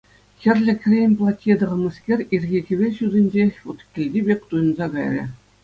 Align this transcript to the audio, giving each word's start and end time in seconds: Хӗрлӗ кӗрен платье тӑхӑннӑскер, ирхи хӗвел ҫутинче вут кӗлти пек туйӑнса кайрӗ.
Хӗрлӗ 0.41 0.73
кӗрен 0.81 1.11
платье 1.17 1.53
тӑхӑннӑскер, 1.59 2.19
ирхи 2.35 2.59
хӗвел 2.69 2.93
ҫутинче 2.99 3.45
вут 3.69 3.79
кӗлти 3.95 4.19
пек 4.31 4.41
туйӑнса 4.51 4.87
кайрӗ. 4.97 5.23